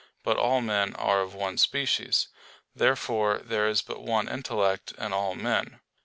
But 0.23 0.37
all 0.37 0.61
men 0.61 0.95
are 0.95 1.21
of 1.21 1.35
one 1.35 1.59
species. 1.59 2.29
Therefore 2.75 3.37
there 3.37 3.67
is 3.67 3.83
but 3.83 4.01
one 4.01 4.27
intellect 4.27 4.93
in 4.97 5.13
all 5.13 5.35
men. 5.35 5.79